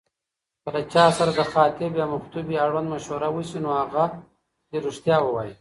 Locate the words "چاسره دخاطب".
0.93-1.91